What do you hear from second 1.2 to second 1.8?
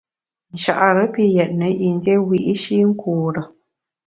yètne